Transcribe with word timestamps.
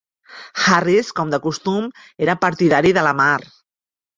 Harris, 0.75 1.11
com 1.19 1.35
de 1.35 1.39
costum, 1.45 1.85
era 2.29 2.37
partidari 2.47 2.95
de 2.99 3.05
la 3.11 3.17
mar. 3.21 3.39